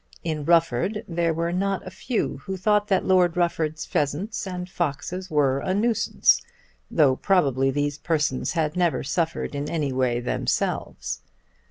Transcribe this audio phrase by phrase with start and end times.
[0.23, 5.29] In Rufford there were not a few who thought that Lord Rufford's pheasants and foxes
[5.29, 6.41] were a nuisance,
[6.89, 11.21] though probably these persons had never suffered in any way themselves.